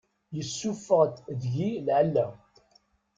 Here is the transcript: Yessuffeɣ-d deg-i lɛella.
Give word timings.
Yessuffeɣ-d 0.35 1.13
deg-i 1.39 1.69
lɛella. 1.85 2.27